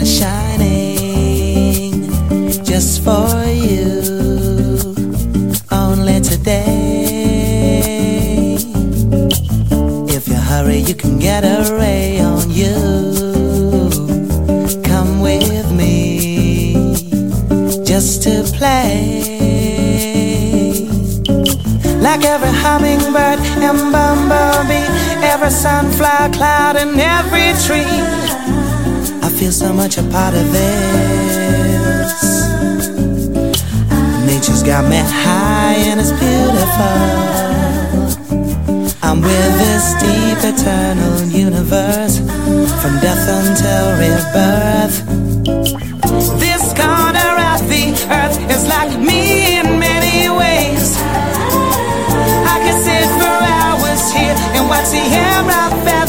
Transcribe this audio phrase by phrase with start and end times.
[0.00, 0.39] The to shine.
[29.60, 32.12] So much a part of this.
[34.24, 36.96] Nature's got me high and it's beautiful.
[39.02, 42.16] I'm with this deep eternal universe
[42.80, 44.96] from death until rebirth.
[46.40, 47.84] This corner of the
[48.18, 50.96] earth is like me in many ways.
[52.52, 55.99] I can sit for hours here and watch the air of feathers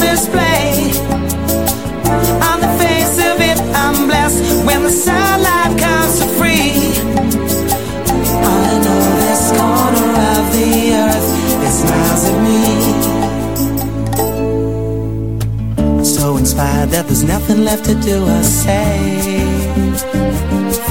[16.21, 18.99] so inspired that there's nothing left to do I say.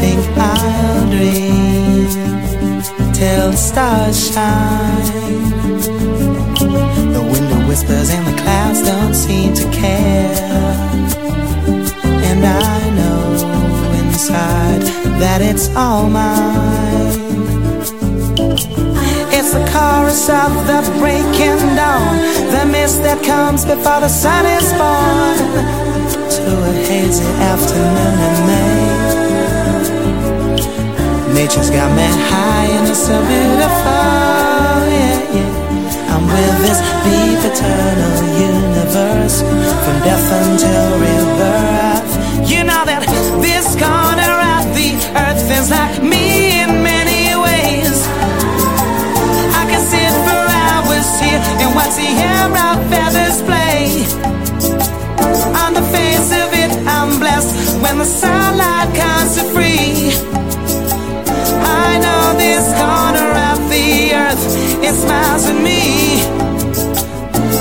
[0.00, 2.06] Think I'll dream
[3.12, 5.50] till the stars shine.
[7.16, 10.50] The window whispers and the clouds don't seem to care.
[12.28, 12.79] And I
[14.30, 14.82] inside
[15.20, 17.18] that it's all mine.
[19.32, 22.16] It's the chorus of the breaking dawn,
[22.54, 25.36] the mist that comes before the sun is born.
[26.30, 29.10] To a hazy afternoon in May.
[31.34, 36.12] Nature's got me high and it's so beautiful, yeah, yeah.
[36.12, 42.10] I'm with this deep eternal universe, from death until rebirth.
[42.50, 42.99] You know that
[45.68, 47.98] like me in many ways.
[49.60, 52.08] I can sit for hours here and watch the
[52.88, 54.08] feathers play.
[55.62, 60.16] On the face of it, I'm blessed when the sunlight comes to free.
[61.84, 64.44] I know this corner of the earth,
[64.82, 66.22] it smiles at me.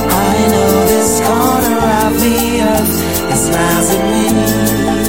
[0.08, 2.96] I know this corner of the earth,
[3.34, 5.09] it smiles at me.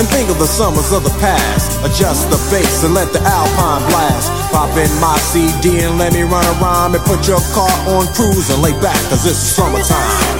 [0.00, 1.76] And think of the summers of the past.
[1.84, 4.32] Adjust the bass and let the alpine blast.
[4.50, 8.48] Pop in my CD and let me run around and put your car on cruise
[8.48, 10.39] and lay back, cause it's summertime.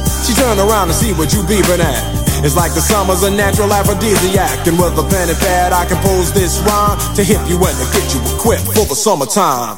[0.23, 2.45] She turn around to see what you beeping at.
[2.45, 4.67] It's like the summer's a natural aphrodisiac.
[4.67, 7.85] And with a pen and pad, I compose this rhyme to hip you and to
[7.93, 9.77] get you equipped for the summertime.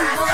[0.00, 0.29] 아, 아, 아, 아.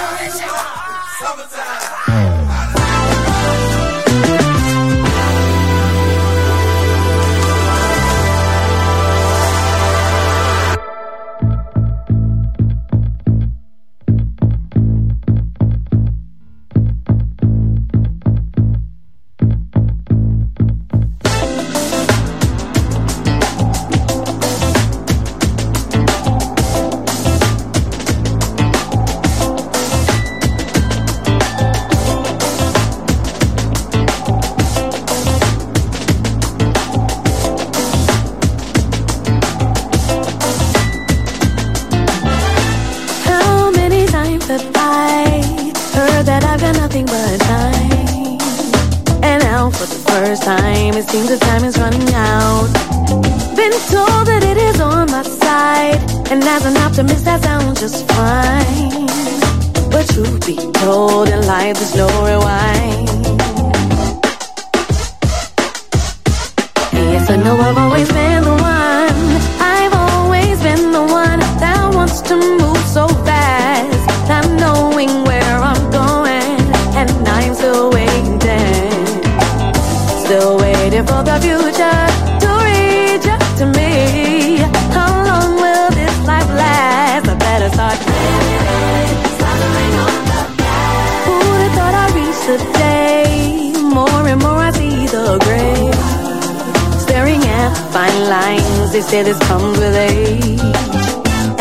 [99.06, 100.60] Say this comes with age.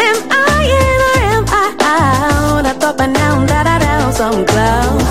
[0.07, 2.65] Am I in or am I out?
[2.65, 5.01] I thought by now that I'd have some clout.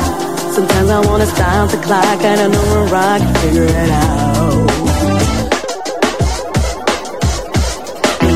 [0.53, 2.19] Sometimes I wanna stop the clock.
[2.33, 4.71] I don't know where I can figure it out.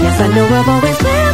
[0.02, 1.27] Yes, I know I've always been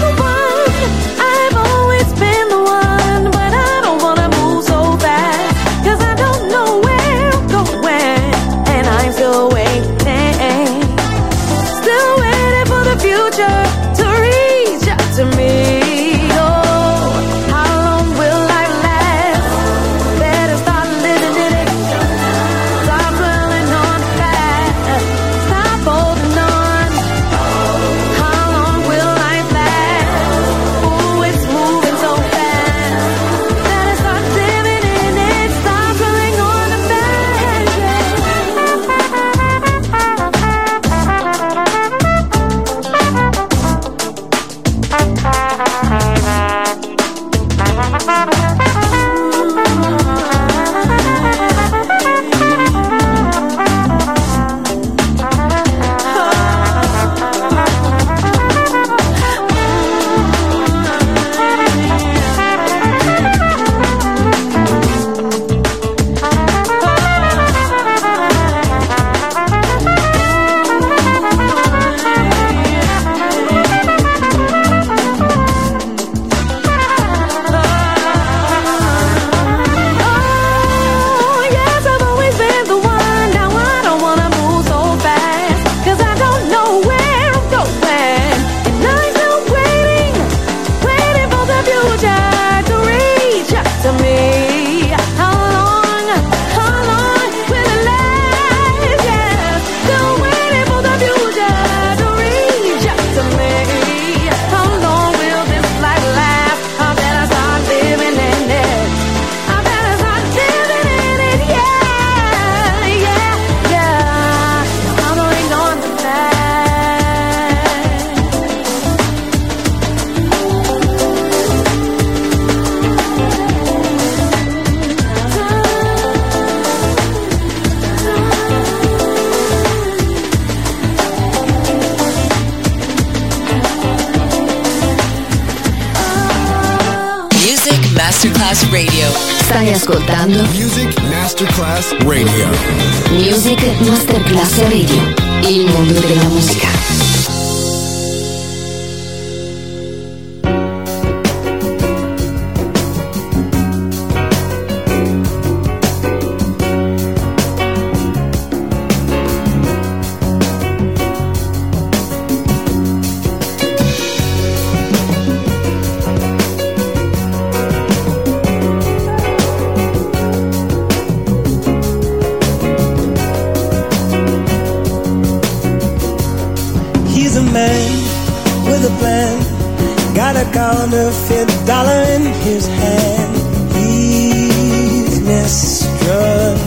[178.84, 180.14] a plan.
[180.14, 183.34] Got a counterfeit dollar in his hand.
[183.76, 186.16] He's Mr.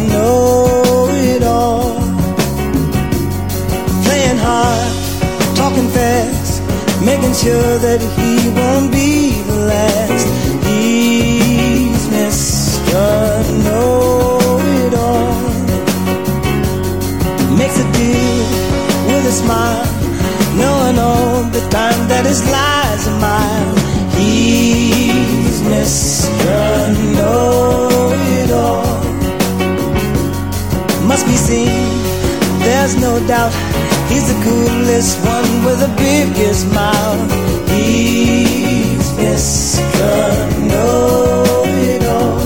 [0.10, 1.94] Know It All.
[4.06, 6.62] Playing hard, talking fast,
[7.02, 10.37] making sure that he won't be the last.
[22.38, 23.76] His lies are mile.
[24.18, 26.58] He's Mr.
[27.16, 29.02] Know It All.
[31.08, 31.90] Must be seen,
[32.66, 33.54] there's no doubt.
[34.10, 37.32] He's the coolest one with the biggest mouth.
[37.72, 40.12] He's Mr.
[40.70, 42.40] Know It All.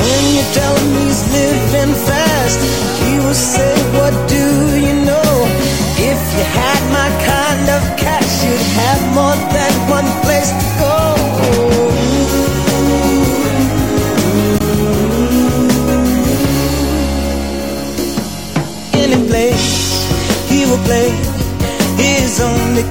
[0.00, 2.58] When you tell him he's living fast,
[3.00, 3.95] he will say,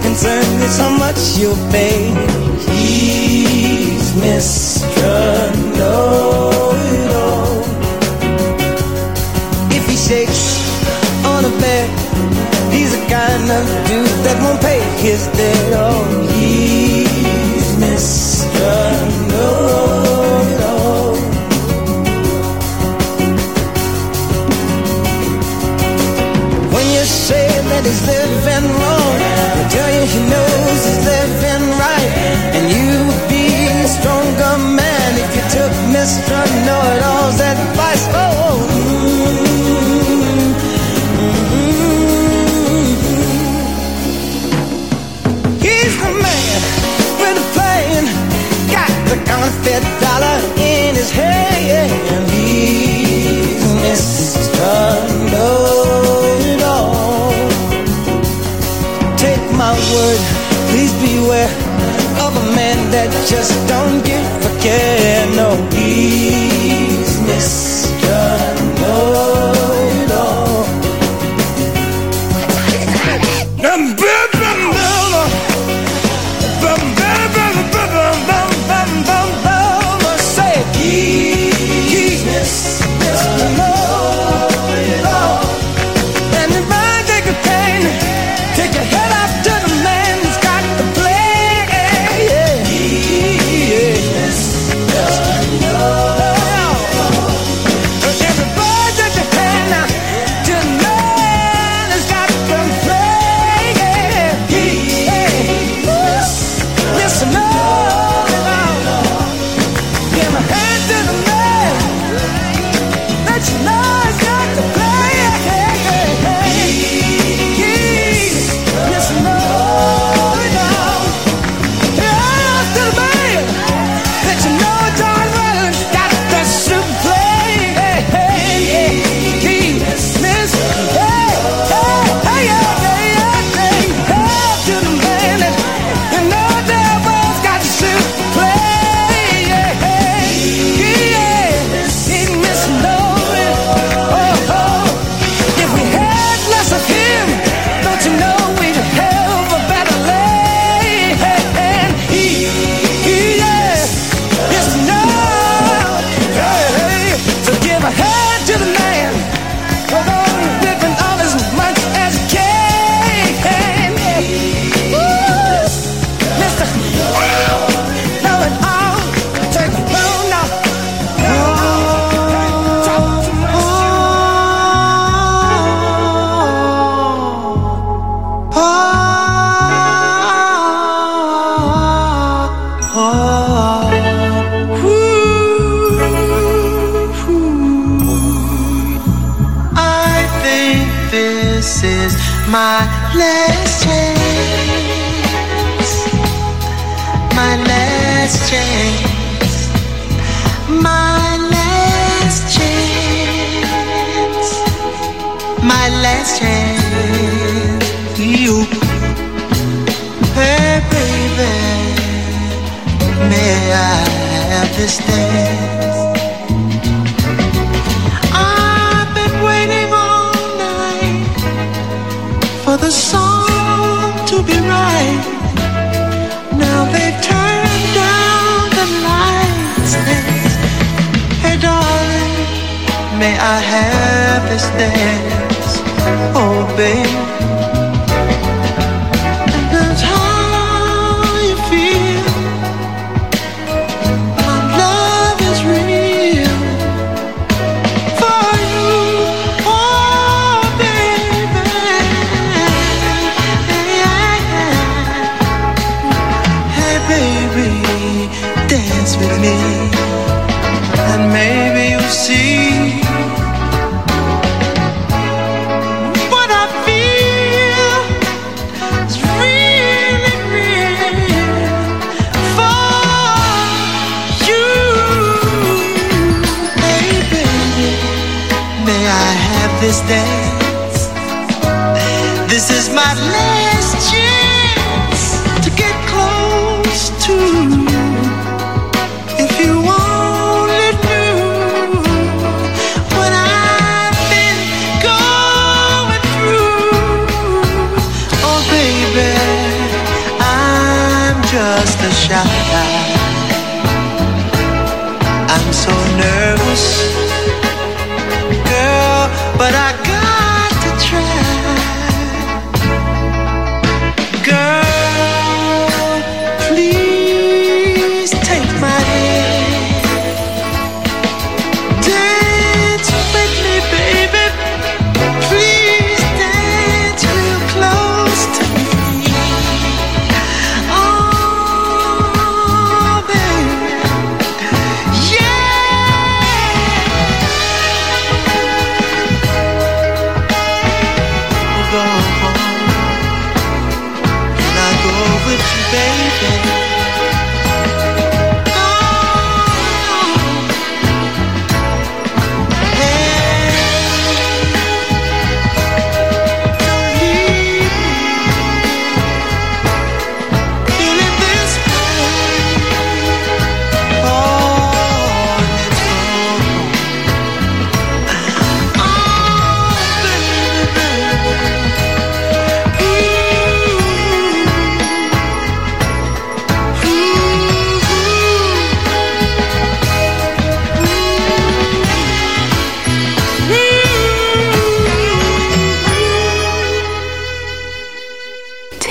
[0.02, 2.14] concern is how much you'll pay.
[2.82, 5.52] He's Mr.
[5.78, 7.62] Know It All.
[9.72, 10.44] If he shakes
[11.26, 11.90] on a bed,
[12.72, 15.74] he's the kind of dude that won't pay his debt.
[15.76, 16.25] Oh,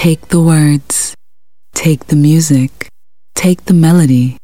[0.04, 1.14] Take the words,
[1.72, 2.88] take the music,
[3.34, 4.36] take the melody,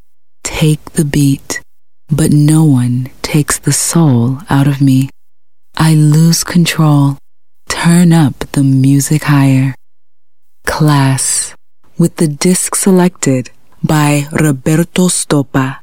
[0.42, 1.60] take the beat,
[2.08, 5.10] but no one takes the soul out of me.
[5.76, 7.18] I lose control,
[7.68, 9.74] turn up the music higher.
[10.66, 11.52] Klass
[11.98, 13.50] with the disc selected
[13.84, 15.80] by Roberto Stoppa.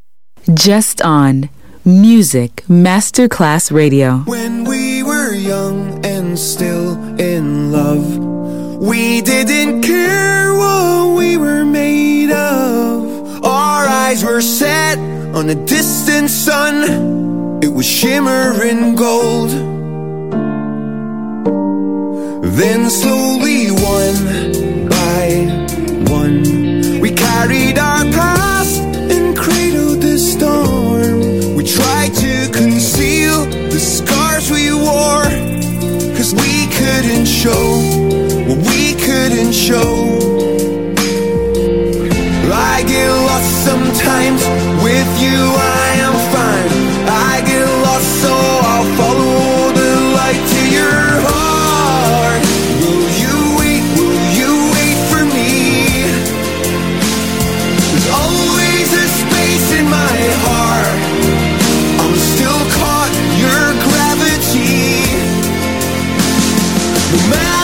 [0.52, 1.52] Just on
[1.86, 4.26] Music Masterclass Radio.
[4.26, 8.37] When we were young and still in love,
[8.78, 13.44] we didn't care what we were made of.
[13.44, 15.00] Our eyes were set
[15.34, 19.50] on a distant sun, it was shimmering gold.
[22.44, 25.26] Then slowly, one by
[26.12, 31.56] one, we carried our past and cradled the storm.
[31.56, 35.24] We tried to conceal the scars we wore,
[36.16, 37.87] cause we couldn't show
[39.68, 40.00] show.
[42.74, 44.42] I get lost sometimes
[44.86, 45.40] with you,
[45.84, 46.70] I am fine.
[47.32, 48.34] I get lost, so
[48.72, 52.42] I'll follow the light to your heart.
[52.80, 53.84] Will you wait?
[54.00, 55.52] Will you wait for me?
[57.92, 61.00] There's always a space in my heart.
[62.02, 64.88] I'm still caught in your gravity.
[67.32, 67.57] No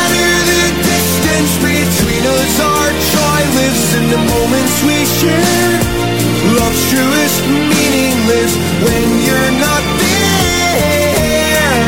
[4.13, 5.73] the moments we share.
[6.57, 11.83] Love's truest meaning lives when you're not there.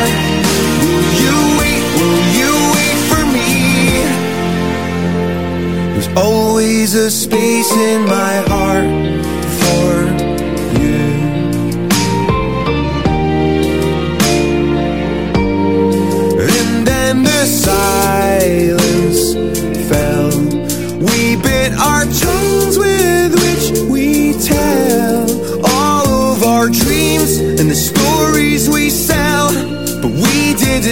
[0.82, 1.84] Will you wait?
[1.98, 3.50] Will you wait for me?
[5.92, 9.05] There's always a space in my heart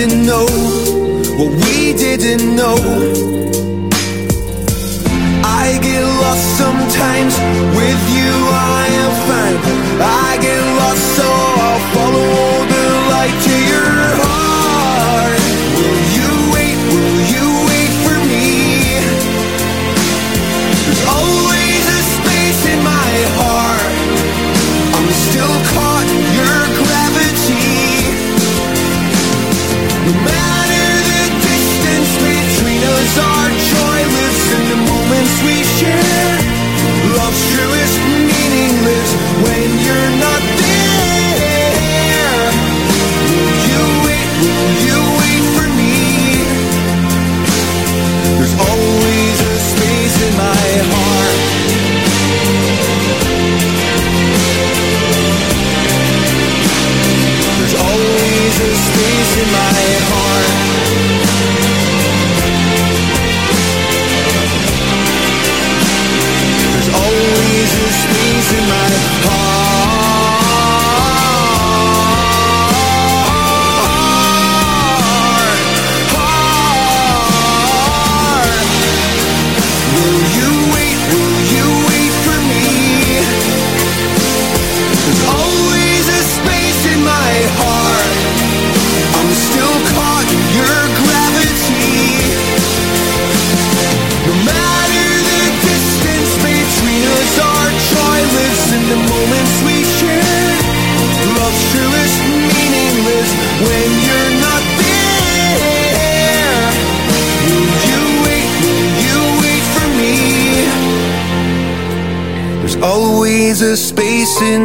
[0.07, 0.45] didn't know
[1.39, 2.77] what we didn't know.
[5.43, 7.35] I get lost sometimes
[7.75, 8.04] with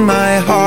[0.10, 0.59] my heart.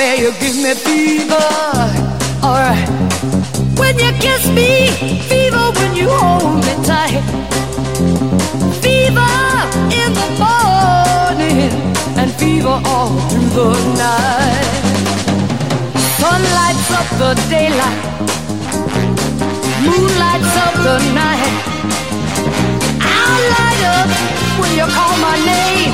[0.00, 1.48] say you give me fever.
[2.46, 2.88] Alright.
[3.80, 4.70] When you kiss me,
[5.30, 7.22] fever when you hold me tight.
[8.82, 9.34] Fever
[10.00, 11.70] in the morning
[12.20, 13.70] and fever all through the
[14.04, 14.68] night.
[16.18, 18.00] Sun lights up the daylight,
[19.84, 21.79] moon lights up the night
[24.78, 25.92] you call my name.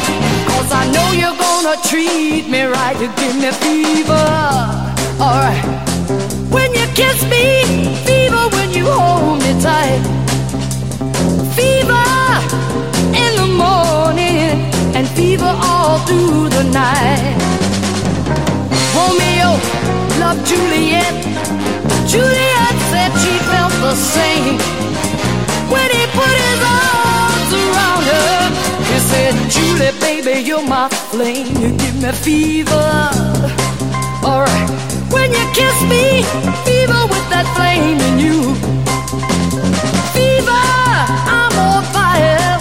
[0.51, 2.97] Cause I know you're gonna treat me right.
[3.01, 4.27] You give me fever.
[5.21, 5.65] Alright.
[6.55, 10.03] When you kiss me, fever when you hold me tight.
[11.57, 12.09] Fever
[13.23, 17.37] in the morning and fever all through the night.
[18.95, 19.51] Romeo
[20.21, 21.15] loved Juliet.
[22.13, 24.59] Juliet said she felt the same
[25.73, 27.26] when he put his arms
[27.65, 28.39] around her.
[28.91, 31.49] He said, Julie, baby, you're my flame.
[31.63, 32.89] You give me fever.
[34.25, 34.71] Alright,
[35.15, 36.23] when you kiss me,
[36.67, 38.39] fever with that flame in you.
[40.15, 40.65] Fever,
[41.39, 42.59] I'm on fire.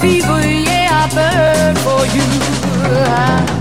[0.00, 3.57] Fever, yeah, I burn for you.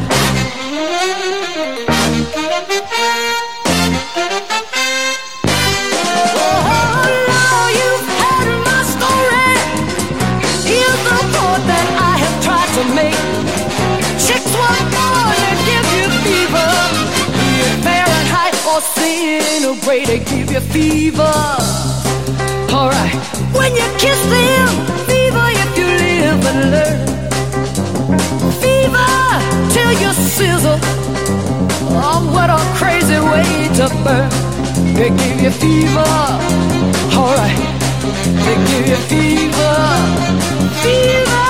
[19.18, 21.36] Or centigrade, they give you fever.
[22.72, 23.16] Alright,
[23.54, 24.70] when you kiss them,
[25.08, 27.00] fever if you live and learn.
[28.62, 29.14] Fever
[29.74, 30.80] till you sizzle.
[32.00, 34.30] Oh, what a crazy way to burn.
[34.94, 36.10] They give you fever.
[37.18, 37.60] Alright,
[38.46, 38.98] they give you.
[39.10, 39.78] Fever,
[40.82, 41.47] fever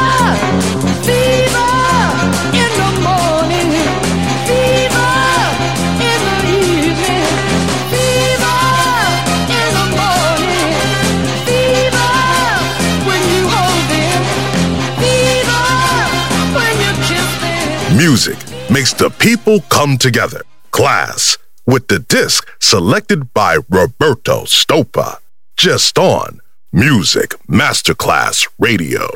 [17.98, 18.38] Music
[18.70, 20.44] makes the people come together.
[20.72, 25.18] Klass with the disc selected by Roberto Stoppa.
[25.58, 26.40] Just on
[26.72, 29.08] Music Masterclass Radio.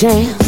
[0.00, 0.39] Chance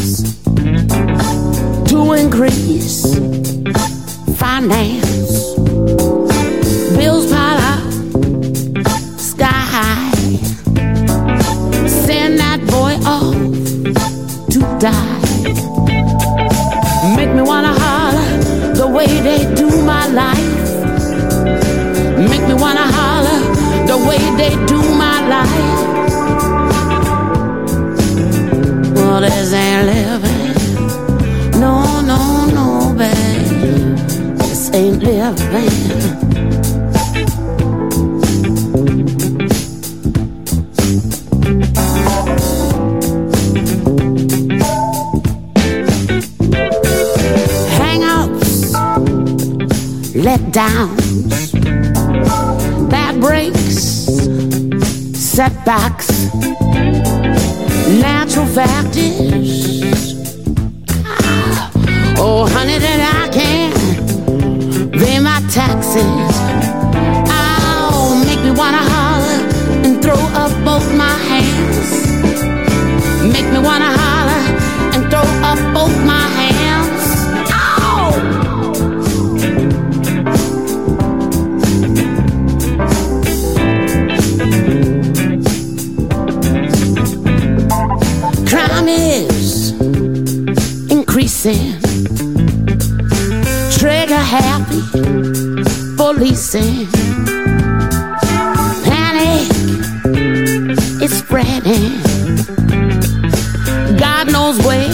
[29.85, 31.61] living.
[31.61, 33.97] No, no, no, babe.
[34.39, 35.70] This ain't living.
[50.14, 51.53] Letdowns,
[52.89, 54.07] bad breaks,
[55.18, 56.09] setbacks,
[58.01, 60.14] natural factors.
[61.05, 61.70] Ah,
[62.18, 63.72] Oh, honey, that I can
[64.93, 66.34] pay my taxes.
[67.28, 69.40] Oh, make me wanna holler
[69.84, 71.90] and throw up both my hands.
[73.34, 74.43] Make me wanna holler
[74.95, 76.11] and throw up both my
[96.53, 96.86] policing.
[98.84, 99.48] Panic
[101.03, 102.00] is spreading.
[103.98, 104.88] God knows where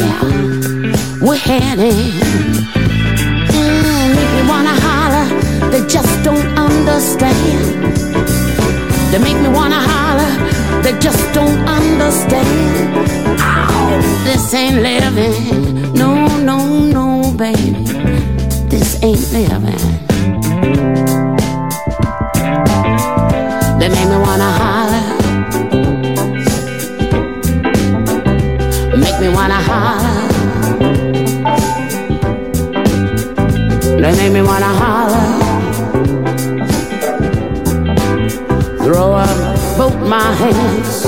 [1.21, 2.13] we're heading.
[3.51, 5.27] Mm, make me wanna holler,
[5.71, 7.95] they just don't understand.
[9.13, 12.97] They make me wanna holler, they just don't understand.
[14.25, 17.85] This ain't living, no, no, no, baby,
[18.69, 21.28] this ain't living.
[24.39, 25.05] Wanna holler,
[28.97, 30.29] make me wanna holler.
[34.01, 35.27] They make me wanna holler.
[38.85, 41.03] Throw up both my hands.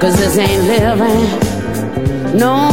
[0.00, 1.28] Cause this ain't living.
[2.36, 2.70] No,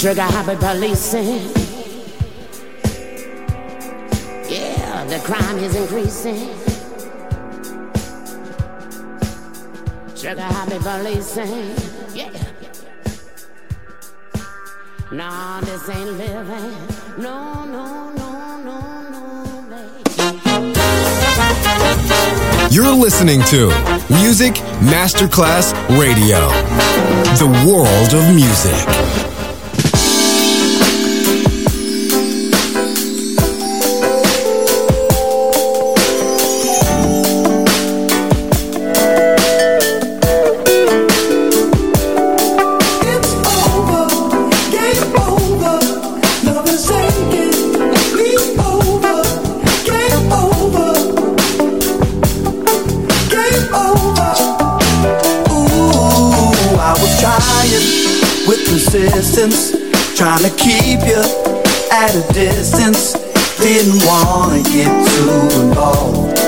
[0.00, 1.52] Trigger happy policing.
[4.48, 6.48] Yeah, the crime is increasing.
[10.16, 11.76] Trigger happy policing.
[12.14, 12.30] Yeah.
[15.12, 16.72] No, this ain't living.
[17.18, 18.80] No, no, no, no,
[19.10, 20.06] no, babe.
[22.72, 23.68] You're listening to
[24.08, 26.48] Music Masterclass Radio,
[27.36, 29.09] the world of music.
[60.20, 61.22] Trying to keep you
[61.90, 63.14] at a distance.
[63.56, 66.38] Didn't wanna get too involved.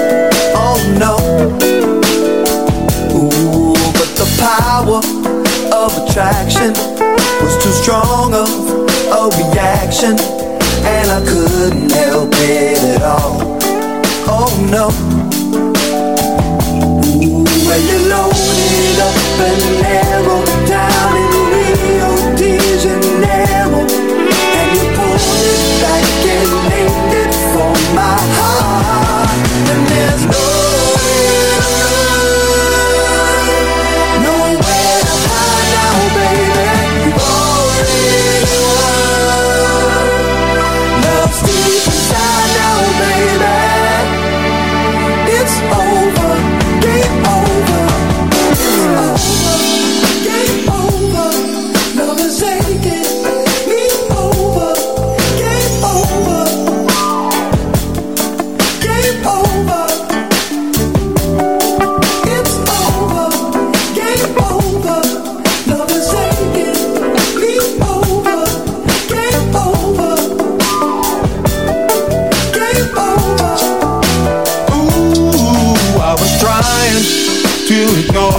[0.53, 1.17] Oh no.
[3.17, 5.01] Ooh, but the power
[5.73, 6.75] of attraction
[7.41, 8.51] was too strong of
[9.09, 10.21] a reaction,
[10.85, 13.57] and I couldn't help it at all.
[14.29, 14.93] Oh no.
[17.25, 17.47] Ooh,
[17.89, 20.52] you loaded up and narrowed
[29.73, 30.42] and there's no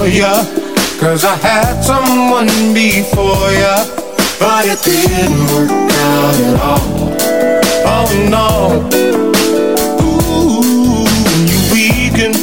[0.05, 0.43] ya.
[0.99, 3.85] Cause I had someone before ya,
[4.39, 7.13] but it didn't work out at all.
[7.85, 8.87] Oh no.
[9.99, 11.07] Ooh,
[11.49, 12.39] you weakened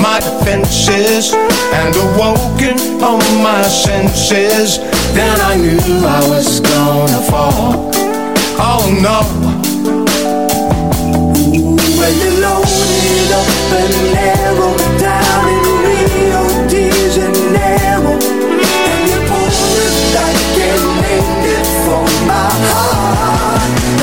[0.00, 1.32] my defenses
[1.72, 4.78] and awoken all my senses.
[5.14, 7.90] Then I knew I was gonna fall.
[8.60, 9.24] Oh no.
[11.48, 13.48] Ooh, when you loaded up
[13.80, 14.53] and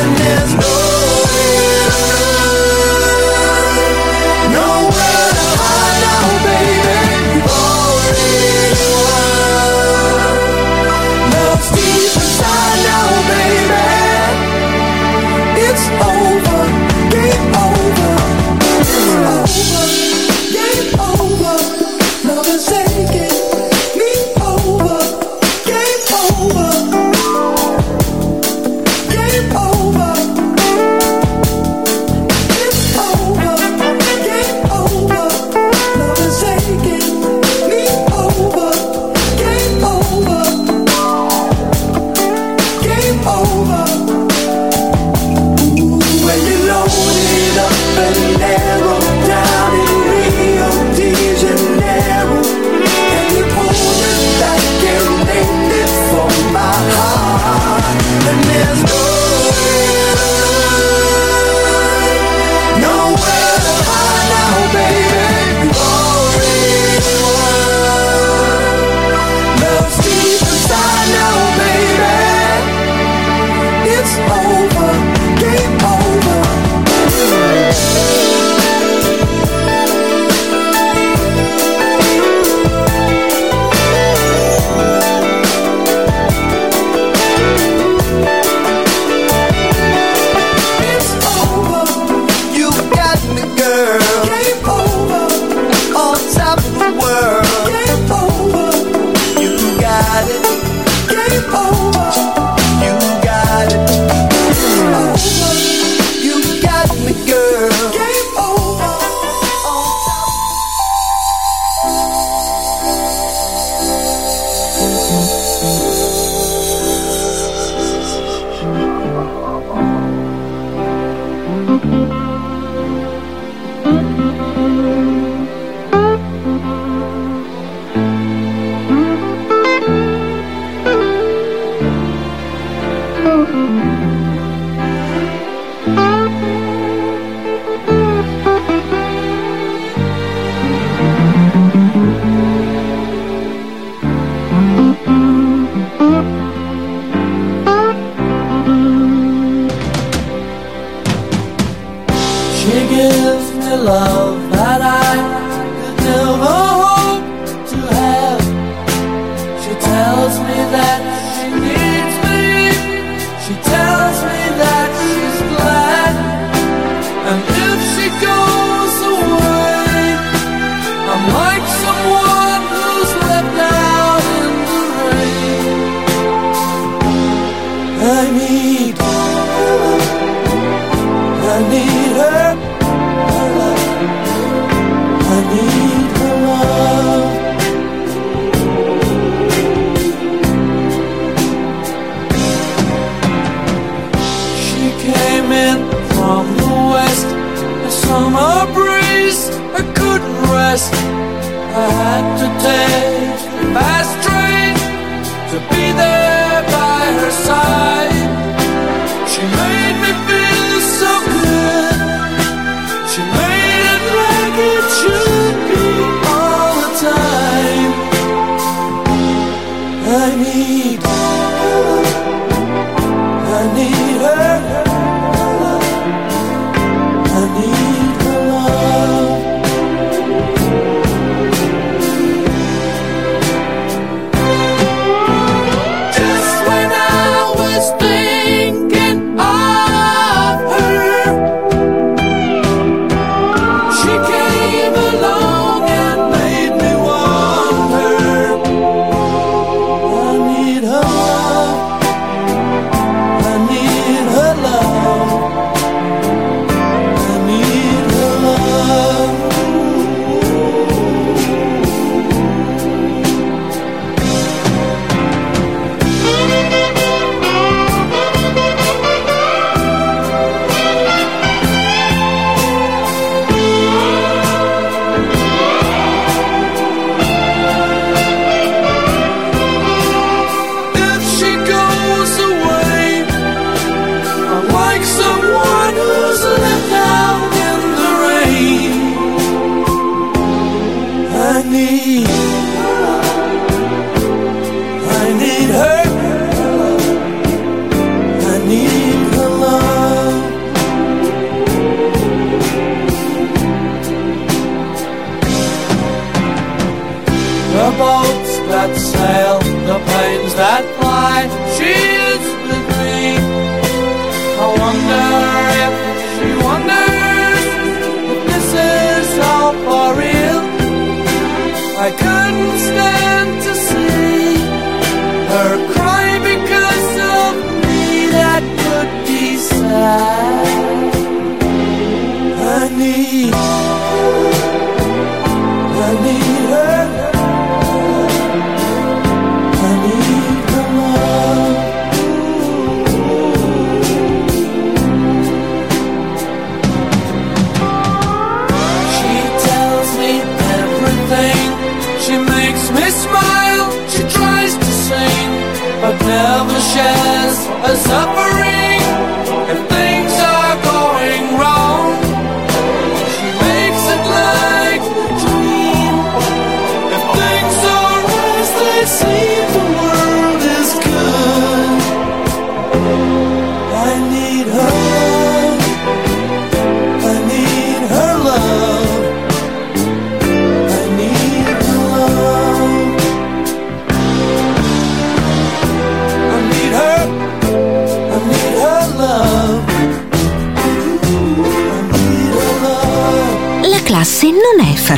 [0.03, 0.80] and there's no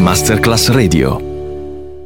[0.00, 1.29] Masterclass Radio.